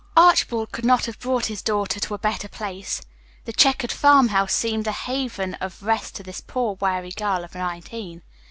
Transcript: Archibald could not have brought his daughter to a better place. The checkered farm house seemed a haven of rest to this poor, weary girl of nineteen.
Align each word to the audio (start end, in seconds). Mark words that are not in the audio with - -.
Archibald 0.17 0.71
could 0.71 0.83
not 0.83 1.05
have 1.05 1.19
brought 1.19 1.45
his 1.45 1.61
daughter 1.61 1.99
to 1.99 2.15
a 2.15 2.17
better 2.17 2.47
place. 2.49 3.03
The 3.45 3.53
checkered 3.53 3.91
farm 3.91 4.29
house 4.29 4.51
seemed 4.51 4.87
a 4.87 4.91
haven 4.91 5.53
of 5.61 5.83
rest 5.83 6.15
to 6.15 6.23
this 6.23 6.41
poor, 6.41 6.75
weary 6.81 7.11
girl 7.11 7.43
of 7.43 7.53
nineteen. 7.53 8.23